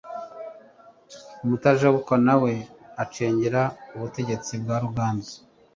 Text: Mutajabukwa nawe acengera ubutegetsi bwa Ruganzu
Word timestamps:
Mutajabukwa 1.47 2.15
nawe 2.25 2.51
acengera 3.03 3.61
ubutegetsi 3.95 4.51
bwa 4.61 4.75
Ruganzu 4.83 5.35